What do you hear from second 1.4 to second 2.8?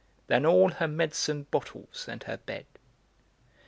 bottles and her bed.